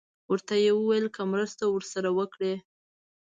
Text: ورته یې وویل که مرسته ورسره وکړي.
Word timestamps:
ورته 0.31 0.53
یې 0.63 0.71
وویل 0.75 1.05
که 1.15 1.21
مرسته 1.31 1.63
ورسره 1.69 2.09
وکړي. 2.17 2.53